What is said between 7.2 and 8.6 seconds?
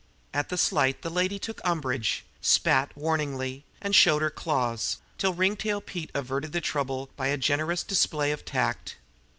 a generous display of